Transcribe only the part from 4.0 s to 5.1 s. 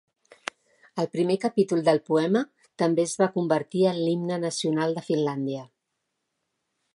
l'himne nacional de